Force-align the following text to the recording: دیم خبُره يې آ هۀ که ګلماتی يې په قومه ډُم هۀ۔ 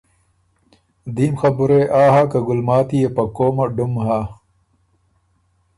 دیم 1.15 1.33
خبُره 1.41 1.77
يې 1.83 1.89
آ 2.01 2.03
هۀ 2.13 2.23
که 2.31 2.39
ګلماتی 2.47 2.97
يې 3.03 3.09
په 3.15 3.23
قومه 3.35 3.65
ډُم 3.75 3.93
هۀ۔ 4.05 4.21